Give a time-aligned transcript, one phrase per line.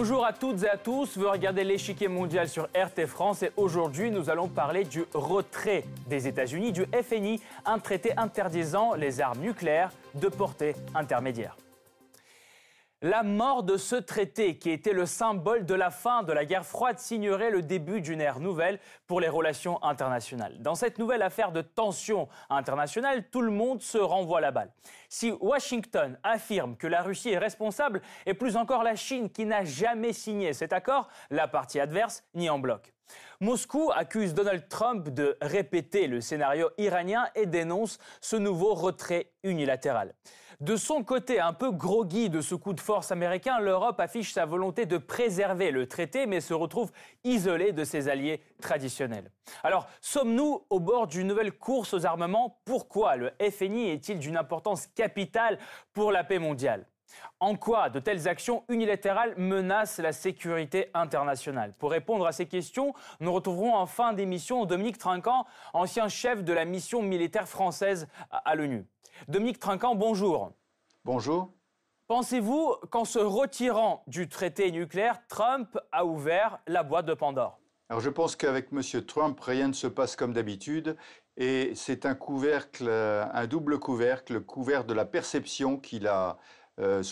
[0.00, 4.12] Bonjour à toutes et à tous, vous regardez l'échiquier mondial sur RT France et aujourd'hui
[4.12, 9.90] nous allons parler du retrait des États-Unis du FNI, un traité interdisant les armes nucléaires
[10.14, 11.56] de portée intermédiaire.
[13.00, 16.66] La mort de ce traité, qui était le symbole de la fin de la guerre
[16.66, 20.56] froide, signerait le début d'une ère nouvelle pour les relations internationales.
[20.58, 24.72] Dans cette nouvelle affaire de tension internationale, tout le monde se renvoie la balle.
[25.08, 29.62] Si Washington affirme que la Russie est responsable, et plus encore la Chine qui n'a
[29.62, 32.92] jamais signé cet accord, la partie adverse nie en bloc.
[33.40, 40.14] Moscou accuse Donald Trump de répéter le scénario iranien et dénonce ce nouveau retrait unilatéral.
[40.60, 44.44] De son côté, un peu groggy de ce coup de force américain, l'Europe affiche sa
[44.44, 46.90] volonté de préserver le traité, mais se retrouve
[47.22, 49.30] isolée de ses alliés traditionnels.
[49.62, 52.60] Alors, sommes-nous au bord d'une nouvelle course aux armements?
[52.64, 53.14] Pourquoi?
[53.14, 55.60] Le FNI est-il d'une importance capitale
[55.92, 56.86] pour la paix mondiale?
[57.40, 61.74] En quoi de telles actions unilatérales menacent la sécurité internationale?
[61.78, 66.52] Pour répondre à ces questions, nous retrouverons en fin d'émission Dominique Trinquant, ancien chef de
[66.52, 68.86] la mission militaire française à l'ONU.
[69.28, 70.52] Dominique Trinquant, bonjour.
[71.04, 71.52] Bonjour.
[72.06, 77.58] Pensez-vous qu'en se retirant du traité nucléaire, Trump a ouvert la boîte de Pandore?
[77.90, 78.82] Alors je pense qu'avec M.
[79.06, 80.96] Trump, rien ne se passe comme d'habitude.
[81.36, 86.36] Et c'est un couvercle, un double couvercle, couvert de la perception qu'il a
[86.78, 87.02] euh.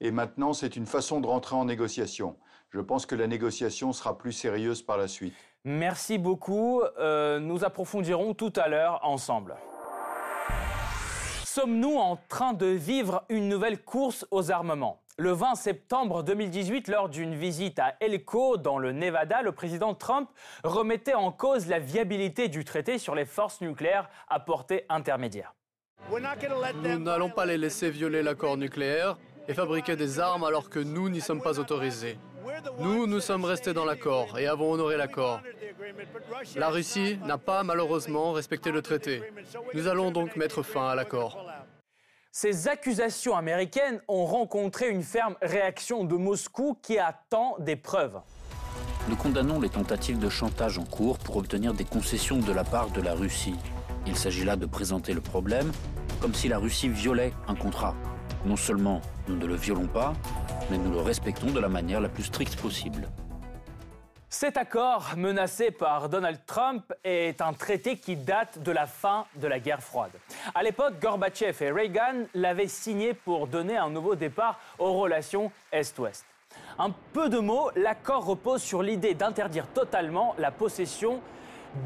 [0.00, 2.36] Et maintenant, c'est une façon de rentrer en négociation.
[2.70, 5.34] Je pense que la négociation sera plus sérieuse par la suite.
[5.64, 6.82] Merci beaucoup.
[6.98, 9.56] Euh, nous approfondirons tout à l'heure ensemble.
[11.44, 15.00] Sommes-nous en train de vivre une nouvelle course aux armements?
[15.16, 20.28] Le 20 septembre 2018, lors d'une visite à Elko, dans le Nevada, le président Trump
[20.64, 25.54] remettait en cause la viabilité du traité sur les forces nucléaires à portée intermédiaire.
[26.82, 29.16] Nous n'allons pas les laisser violer l'accord nucléaire
[29.48, 32.18] et fabriquer des armes alors que nous n'y sommes pas autorisés.
[32.78, 35.40] Nous, nous sommes restés dans l'accord et avons honoré l'accord.
[36.56, 39.22] La Russie n'a pas malheureusement respecté le traité.
[39.74, 41.44] Nous allons donc mettre fin à l'accord.
[42.30, 48.20] Ces accusations américaines ont rencontré une ferme réaction de Moscou qui attend des preuves.
[49.08, 52.90] Nous condamnons les tentatives de chantage en cours pour obtenir des concessions de la part
[52.90, 53.56] de la Russie.
[54.06, 55.72] Il s'agit là de présenter le problème
[56.20, 57.94] comme si la Russie violait un contrat.
[58.44, 60.12] Non seulement nous ne le violons pas,
[60.70, 63.08] mais nous le respectons de la manière la plus stricte possible.
[64.28, 69.46] Cet accord, menacé par Donald Trump, est un traité qui date de la fin de
[69.46, 70.10] la guerre froide.
[70.54, 76.24] À l'époque, Gorbatchev et Reagan l'avaient signé pour donner un nouveau départ aux relations Est-Ouest.
[76.78, 81.20] Un peu de mots, l'accord repose sur l'idée d'interdire totalement la possession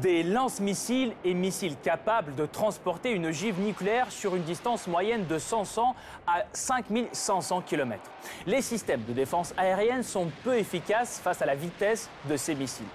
[0.01, 5.37] des lance-missiles et missiles capables de transporter une ogive nucléaire sur une distance moyenne de
[5.37, 5.95] 500
[6.27, 8.01] à 5500 km.
[8.45, 12.85] Les systèmes de défense aérienne sont peu efficaces face à la vitesse de ces missiles.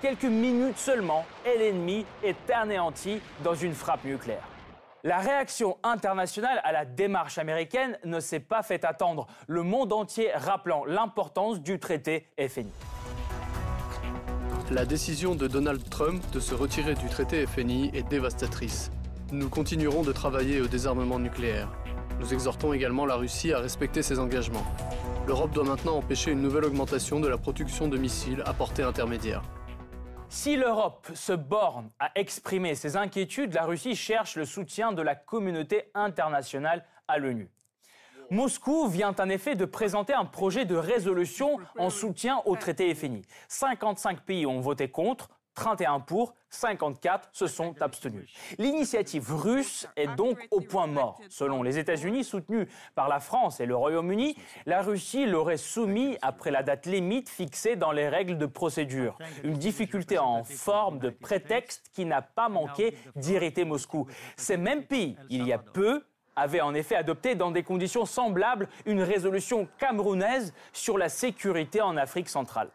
[0.00, 4.48] Quelques minutes seulement et l'ennemi est anéanti dans une frappe nucléaire.
[5.04, 10.30] La réaction internationale à la démarche américaine ne s'est pas fait attendre, le monde entier
[10.32, 12.70] rappelant l'importance du traité FNI.
[14.70, 18.90] La décision de Donald Trump de se retirer du traité FNI est dévastatrice.
[19.30, 21.68] Nous continuerons de travailler au désarmement nucléaire.
[22.20, 24.64] Nous exhortons également la Russie à respecter ses engagements.
[25.26, 29.42] L'Europe doit maintenant empêcher une nouvelle augmentation de la production de missiles à portée intermédiaire.
[30.28, 35.14] Si l'Europe se borne à exprimer ses inquiétudes, la Russie cherche le soutien de la
[35.14, 37.50] communauté internationale à l'ONU.
[38.32, 43.26] Moscou vient en effet de présenter un projet de résolution en soutien au traité FNI.
[43.48, 48.32] 55 pays ont voté contre, 31 pour, 54 se sont abstenus.
[48.56, 51.20] L'initiative russe est donc au point mort.
[51.28, 56.50] Selon les États-Unis, soutenus par la France et le Royaume-Uni, la Russie l'aurait soumis après
[56.50, 59.18] la date limite fixée dans les règles de procédure.
[59.44, 64.06] Une difficulté en forme de prétexte qui n'a pas manqué d'irriter Moscou.
[64.38, 66.02] Ces mêmes pays, il y a peu,
[66.36, 71.96] avait en effet adopté dans des conditions semblables une résolution camerounaise sur la sécurité en
[71.96, 72.70] Afrique centrale.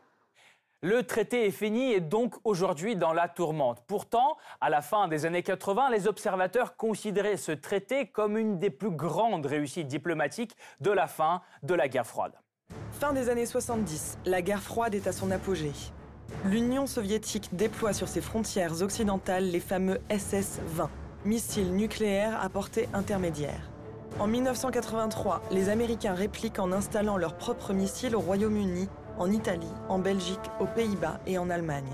[0.84, 3.84] Le traité est donc aujourd'hui dans la tourmente.
[3.88, 8.70] Pourtant, à la fin des années 80, les observateurs considéraient ce traité comme une des
[8.70, 12.34] plus grandes réussites diplomatiques de la fin de la guerre froide.
[12.92, 15.74] Fin des années 70, la guerre froide est à son apogée.
[16.46, 20.90] L'Union soviétique déploie sur ses frontières occidentales les fameux SS-20
[21.26, 23.70] missiles nucléaires à portée intermédiaire.
[24.20, 30.00] En 1983, les Américains répliquent en installant leurs propres missiles au Royaume-Uni, en Italie, en
[30.00, 31.92] Belgique, aux Pays-Bas et en Allemagne.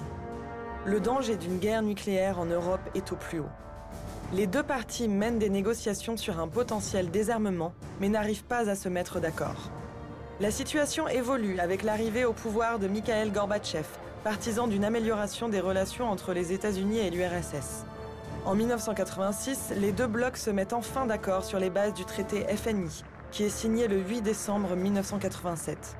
[0.85, 3.49] Le danger d'une guerre nucléaire en Europe est au plus haut.
[4.33, 8.89] Les deux parties mènent des négociations sur un potentiel désarmement, mais n'arrivent pas à se
[8.89, 9.69] mettre d'accord.
[10.39, 13.85] La situation évolue avec l'arrivée au pouvoir de Mikhail Gorbatchev,
[14.23, 17.85] partisan d'une amélioration des relations entre les États-Unis et l'URSS.
[18.45, 23.06] En 1986, les deux blocs se mettent enfin d'accord sur les bases du traité FNI,
[23.31, 25.95] qui est signé le 8 décembre 1987.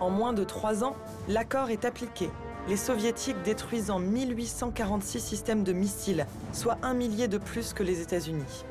[0.00, 0.96] En moins de trois ans,
[1.28, 2.30] l'accord est appliqué,
[2.68, 8.64] les soviétiques détruisant 1846 systèmes de missiles, soit un millier de plus que les États-Unis.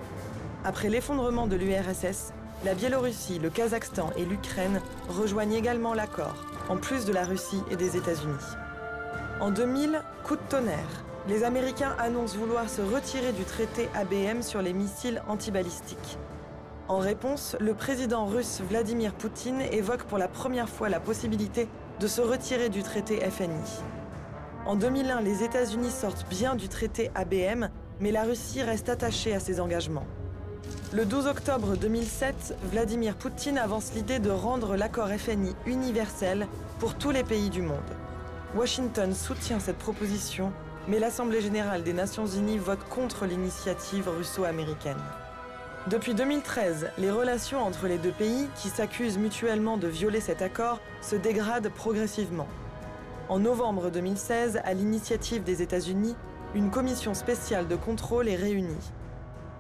[0.66, 2.34] Après l'effondrement de l'URSS,
[2.66, 7.78] la Biélorussie, le Kazakhstan et l'Ukraine rejoignent également l'accord, en plus de la Russie et
[7.78, 8.58] des États-Unis.
[9.40, 11.06] En 2000, coup de tonnerre.
[11.26, 16.18] Les Américains annoncent vouloir se retirer du traité ABM sur les missiles antibalistiques.
[16.90, 21.70] En réponse, le président russe Vladimir Poutine évoque pour la première fois la possibilité
[22.02, 23.84] de se retirer du traité FNI.
[24.66, 27.70] En 2001, les États-Unis sortent bien du traité ABM,
[28.02, 30.08] mais la Russie reste attachée à ses engagements.
[30.92, 36.48] Le 12 octobre 2007, Vladimir Poutine avance l'idée de rendre l'accord FNI universel
[36.80, 37.78] pour tous les pays du monde.
[38.56, 40.52] Washington soutient cette proposition,
[40.88, 45.02] mais l'Assemblée générale des Nations unies vote contre l'initiative russo-américaine.
[45.88, 50.80] Depuis 2013, les relations entre les deux pays, qui s'accusent mutuellement de violer cet accord,
[51.02, 52.48] se dégradent progressivement.
[53.30, 56.16] En novembre 2016, à l'initiative des États-Unis,
[56.56, 58.92] une commission spéciale de contrôle est réunie.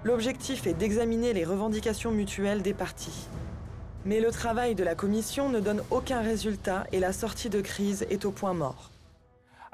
[0.04, 3.28] L'objectif est d'examiner les revendications mutuelles des parties.
[4.06, 8.06] Mais le travail de la Commission ne donne aucun résultat et la sortie de crise
[8.10, 8.93] est au point mort.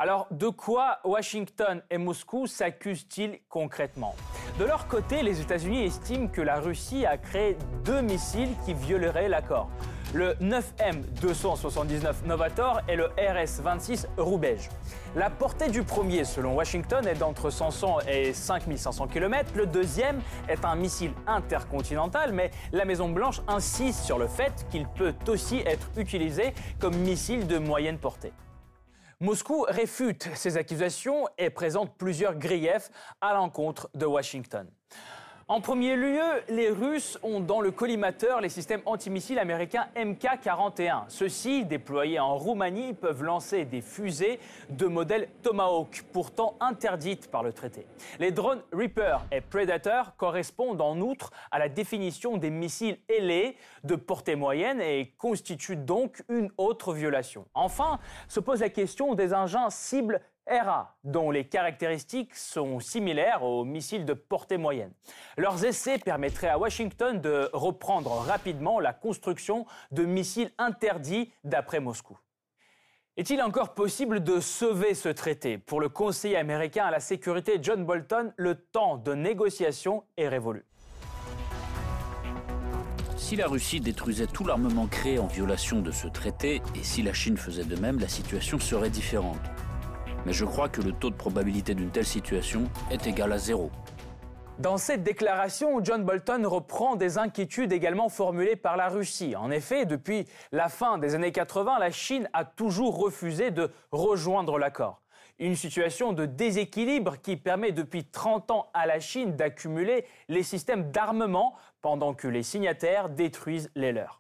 [0.01, 4.16] Alors, de quoi Washington et Moscou s'accusent-ils concrètement?
[4.57, 9.28] De leur côté, les États-Unis estiment que la Russie a créé deux missiles qui violeraient
[9.28, 9.69] l'accord
[10.13, 14.57] le 9M279 Novator et le RS-26 Roubaix.
[15.16, 19.52] La portée du premier, selon Washington, est d'entre 500 et 5500 km.
[19.56, 25.13] Le deuxième est un missile intercontinental, mais la Maison-Blanche insiste sur le fait qu'il peut
[25.28, 28.34] aussi être utilisé comme missile de moyenne portée.
[29.21, 32.89] Moscou réfute ces accusations et présente plusieurs griefs
[33.19, 34.71] à l'encontre de Washington.
[35.51, 41.06] En premier lieu, les Russes ont dans le collimateur les systèmes antimissiles américains MK-41.
[41.07, 47.51] Ceux-ci, déployés en Roumanie, peuvent lancer des fusées de modèle Tomahawk, pourtant interdites par le
[47.51, 47.88] traité.
[48.19, 53.95] Les drones Reaper et Predator correspondent en outre à la définition des missiles ailés de
[53.95, 57.48] portée moyenne et constituent donc une autre violation.
[57.56, 57.98] Enfin,
[58.28, 64.06] se pose la question des engins cibles ERA, dont les caractéristiques sont similaires aux missiles
[64.06, 64.92] de portée moyenne.
[65.38, 72.18] Leurs essais permettraient à Washington de reprendre rapidement la construction de missiles interdits d'après Moscou.
[73.18, 75.57] Est-il encore possible de sauver ce traité?
[75.57, 80.66] Pour le conseiller américain à la sécurité John Bolton, le temps de négociation est révolu.
[83.18, 87.13] Si la Russie détruisait tout l'armement créé en violation de ce traité, et si la
[87.13, 89.38] Chine faisait de même, la situation serait différente
[90.25, 93.71] mais je crois que le taux de probabilité d'une telle situation est égal à zéro.
[94.60, 99.38] Dans cette déclaration, John Bolton reprend des inquiétudes également formulées par la Russie.
[99.38, 104.60] En effet, depuis la fin des années 80, la Chine a toujours refusé de rejoindre
[104.60, 105.01] l'accord.
[105.39, 110.92] Une situation de déséquilibre qui permet depuis 30 ans à la Chine d'accumuler les systèmes
[110.92, 114.19] d'armement pendant que les signataires détruisent les leurs.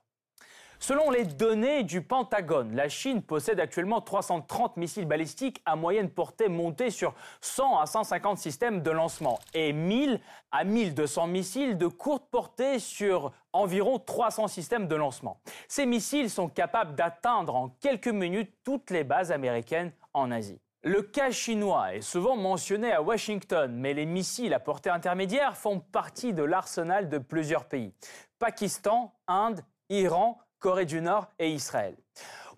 [0.81, 6.47] Selon les données du Pentagone, la Chine possède actuellement 330 missiles balistiques à moyenne portée
[6.47, 10.21] montés sur 100 à 150 systèmes de lancement et 1000
[10.51, 15.41] à 1200 missiles de courte portée sur environ 300 systèmes de lancement.
[15.67, 20.61] Ces missiles sont capables d'atteindre en quelques minutes toutes les bases américaines en Asie.
[20.81, 25.81] Le cas chinois est souvent mentionné à Washington, mais les missiles à portée intermédiaire font
[25.81, 27.93] partie de l'arsenal de plusieurs pays.
[28.39, 29.59] Pakistan, Inde,
[29.89, 31.95] Iran, Corée du Nord et Israël.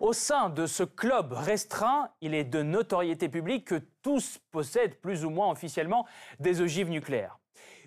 [0.00, 5.24] Au sein de ce club restreint, il est de notoriété publique que tous possèdent plus
[5.24, 6.06] ou moins officiellement
[6.40, 7.38] des ogives nucléaires.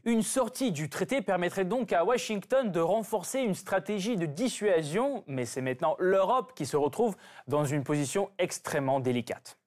[0.05, 5.45] Une sortie du traité permettrait donc à Washington de renforcer une stratégie de dissuasion, mais
[5.45, 7.17] c'est maintenant l'Europe qui se retrouve
[7.47, 9.57] dans une position extrêmement délicate.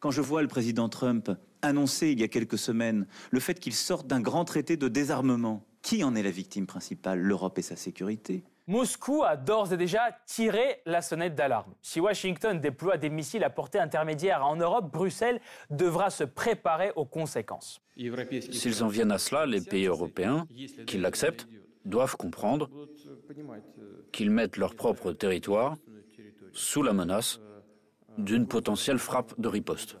[0.00, 1.30] Quand je vois le président Trump
[1.62, 5.64] annoncer il y a quelques semaines le fait qu'il sorte d'un grand traité de désarmement,
[5.80, 8.44] qui en est la victime principale L'Europe et sa sécurité?
[8.66, 11.74] Moscou a d'ores et déjà tiré la sonnette d'alarme.
[11.82, 17.04] Si Washington déploie des missiles à portée intermédiaire en Europe, Bruxelles devra se préparer aux
[17.04, 17.82] conséquences.
[17.96, 20.46] S'ils en viennent à cela, les pays européens,
[20.86, 21.46] qui l'acceptent,
[21.84, 22.70] doivent comprendre
[24.12, 25.76] qu'ils mettent leur propre territoire
[26.52, 27.40] sous la menace
[28.16, 29.98] d'une potentielle frappe de riposte.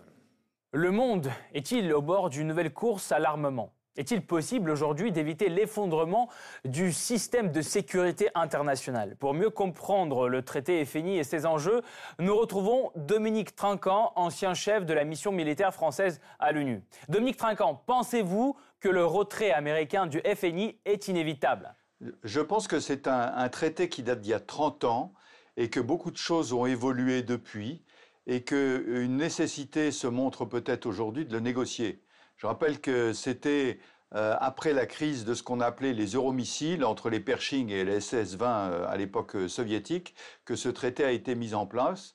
[0.72, 3.74] Le monde est-il au bord d'une nouvelle course à l'armement?
[3.96, 6.28] Est-il possible aujourd'hui d'éviter l'effondrement
[6.64, 9.14] du système de sécurité international?
[9.16, 11.80] Pour mieux comprendre le traité FNI et ses enjeux,
[12.18, 16.82] nous retrouvons Dominique Trinquant, ancien chef de la mission militaire française à l'ONU.
[17.08, 21.76] Dominique Trinquant, pensez-vous que le retrait américain du FNI est inévitable?
[22.24, 25.12] Je pense que c'est un, un, traité qui date d'il y a 30 ans
[25.56, 27.84] et que beaucoup de choses ont évolué depuis
[28.26, 32.03] et qu'une nécessité se montre peut-être aujourd'hui de le négocier.
[32.36, 33.78] Je rappelle que c'était
[34.14, 37.98] euh, après la crise de ce qu'on appelait les euromissiles entre les Pershing et les
[37.98, 40.14] SS-20 euh, à l'époque euh, soviétique
[40.44, 42.14] que ce traité a été mis en place.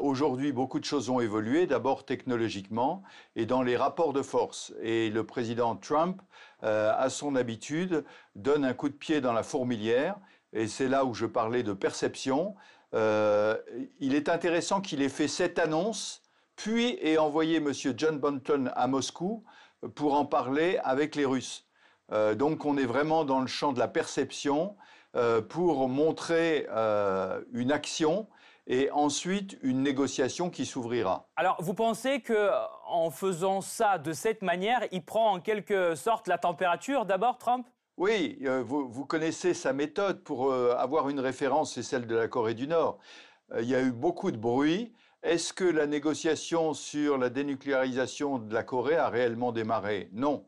[0.00, 3.02] Aujourd'hui, beaucoup de choses ont évolué, d'abord technologiquement
[3.36, 4.74] et dans les rapports de force.
[4.82, 6.20] Et le président Trump,
[6.60, 8.04] à son habitude,
[8.36, 10.16] donne un coup de pied dans la fourmilière.
[10.52, 12.54] Et c'est là où je parlais de perception.
[12.92, 16.21] il est intéressant qu'il ait fait cette annonce
[16.62, 17.72] puis ait envoyé M.
[17.96, 19.42] John Bolton à Moscou
[19.96, 21.66] pour en parler avec les Russes.
[22.12, 24.76] Euh, donc on est vraiment dans le champ de la perception
[25.16, 28.28] euh, pour montrer euh, une action
[28.68, 31.26] et ensuite une négociation qui s'ouvrira.
[31.34, 32.50] Alors vous pensez que
[32.86, 37.66] en faisant ça de cette manière, il prend en quelque sorte la température d'abord Trump?
[37.96, 42.54] Oui, vous, vous, connaissez sa méthode pour avoir une référence, c'est celle de la Corée
[42.54, 42.98] du Nord.
[43.58, 44.92] il y a eu beaucoup de bruit.
[45.22, 50.08] Est-ce que la négociation sur la dénucléarisation de la Corée a réellement démarré?
[50.12, 50.44] Non.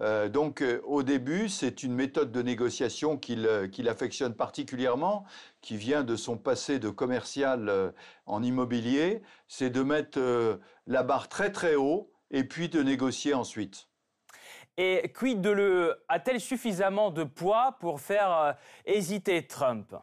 [0.00, 5.24] Euh, donc euh, au début, c'est une méthode de négociation qu'il euh, affectionne particulièrement,
[5.60, 7.92] qui vient de son passé de commercial
[8.26, 13.88] en immobilier, c'est de mettre la barre très très haut et puis de négocier ensuite.
[14.76, 19.94] Et quid de le a-t-elle suffisamment de poids pour faire hésiter Trump?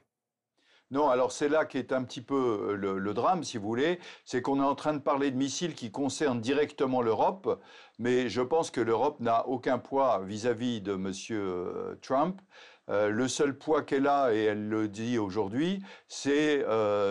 [0.91, 4.41] Non, alors c'est là qu'est un petit peu euh, le, drame, si vous voulez, c'est
[4.41, 7.61] qu'on est en train de parler de missiles qui concernent directement l'Europe,
[7.99, 11.13] mais je pense que l'Europe n'a aucun poids vis-à-vis de M.
[11.31, 12.41] Euh, Trump.
[12.89, 16.65] Euh, le seul poids qu'elle a, et elle le dit aujourd'hui, c'est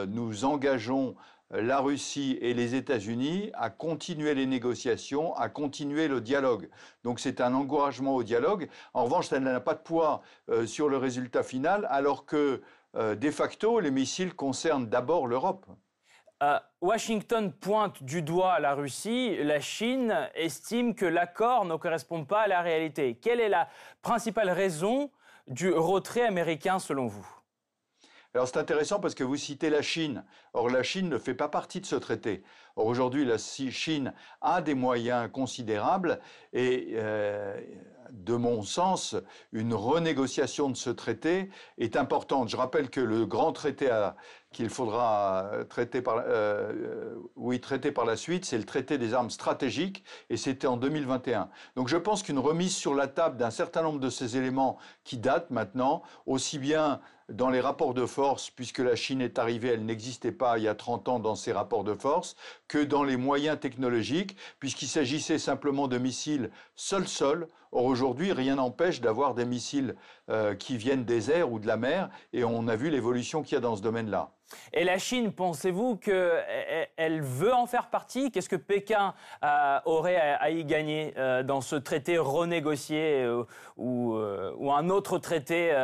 [0.08, 1.14] nous engageons
[1.50, 6.68] la Russie et les États-Unis à continuer les négociations, à continuer le dialogue.
[7.04, 8.68] Donc c'est un encouragement au dialogue.
[8.92, 10.20] En revanche, ça n'a pas de poids
[10.66, 12.60] sur le résultat final, alors que
[12.96, 15.66] euh, de facto, les missiles concernent d'abord l'Europe.
[16.42, 22.42] Euh, Washington pointe du doigt la Russie, la Chine estime que l'accord ne correspond pas
[22.42, 23.16] à la réalité.
[23.16, 23.68] Quelle est la
[24.02, 25.10] principale raison
[25.48, 27.26] du retrait américain selon vous?
[28.38, 30.22] Alors c'est intéressant parce que vous citez la Chine.
[30.54, 32.44] Or la Chine ne fait pas partie de ce traité.
[32.76, 36.20] Or aujourd'hui la Chine a des moyens considérables
[36.52, 37.60] et euh,
[38.12, 39.16] de mon sens,
[39.52, 42.48] une renégociation de ce traité est importante.
[42.48, 43.90] Je rappelle que le grand traité
[44.52, 49.30] qu'il faudra traiter par, euh, oui, traiter par la suite, c'est le traité des armes
[49.30, 51.50] stratégiques, et c'était en 2021.
[51.74, 55.18] Donc je pense qu'une remise sur la table d'un certain nombre de ces éléments qui
[55.18, 59.84] datent maintenant, aussi bien dans les rapports de force, puisque la Chine est arrivée, elle
[59.84, 62.36] n'existait pas il y a 30 ans dans ces rapports de force,
[62.68, 67.48] que dans les moyens technologiques, puisqu'il s'agissait simplement de missiles sol-sol.
[67.70, 69.94] Or aujourd'hui, rien n'empêche d'avoir des missiles
[70.30, 73.54] euh, qui viennent des airs ou de la mer, et on a vu l'évolution qu'il
[73.54, 74.30] y a dans ce domaine-là.
[74.72, 78.30] Et la Chine, pensez-vous qu'elle veut en faire partie?
[78.30, 79.12] Qu'est-ce que Pékin
[79.44, 83.28] euh, aurait à, y gagner euh, dans ce traité renégocié
[83.76, 85.74] ou, un autre traité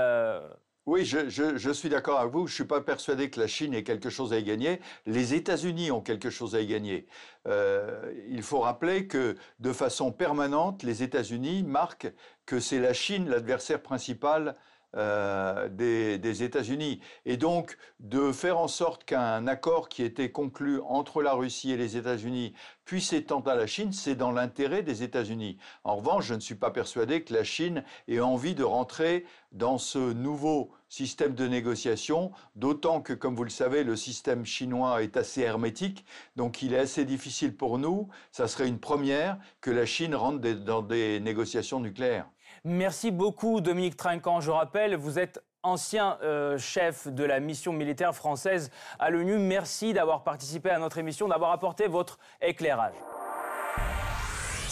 [0.87, 2.47] oui, je, suis d'accord avec vous.
[2.47, 4.81] Je ne suis pas persuadé que la Chine ait quelque chose à y gagner.
[5.07, 7.07] Les États-Unis ont quelque chose à y gagner.
[7.47, 12.13] Euh, il faut rappeler que de façon permanente, les États-Unis marquent
[12.45, 14.57] que c'est la Chine l'adversaire principal
[14.97, 17.01] euh, des, États-Unis.
[17.27, 21.77] Et donc, de faire en sorte qu'un accord qui était conclu entre la Russie et
[21.77, 25.59] les États-Unis puisse s'étendre à la Chine, c'est dans l'intérêt des États-Unis.
[25.85, 29.79] En revanche, je ne suis pas persuadé que la Chine ait envie de rentrer dans
[29.79, 35.17] ce nouveau système de négociation, d'autant que, comme vous le savez, le système chinois est
[35.17, 36.05] assez hermétique,
[36.37, 40.39] donc il est assez difficile pour nous, ça serait une première, que la Chine rentre
[40.39, 42.27] dans des négociations nucléaires.
[42.63, 44.41] Merci beaucoup Dominique Trinquant.
[44.41, 48.71] Je rappelle, vous êtes ancien euh, chef de la mission militaire française
[49.01, 49.39] à l'ONU.
[49.39, 52.95] Merci d'avoir participé à notre émission, d'avoir apporté votre éclairage.